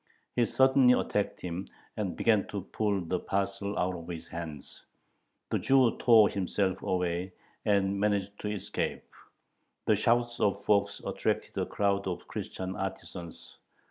[0.35, 4.81] He suddenly attacked him, and began to pull the parcel out of his hands.
[5.51, 7.33] The Jew tore himself away,
[7.65, 9.03] and managed to escape.
[9.85, 13.57] The shouts of Fox attracted a crowd of Christian artisans.